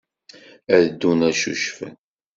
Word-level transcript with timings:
Ad 0.75 0.83
ddun 0.89 1.19
ad 1.27 1.35
ccucfen. 1.37 1.95